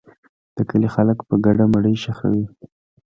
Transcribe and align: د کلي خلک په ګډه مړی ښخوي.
د 0.55 0.57
کلي 0.69 0.89
خلک 0.95 1.17
په 1.27 1.35
ګډه 1.45 1.65
مړی 1.73 1.93
ښخوي. 2.03 2.45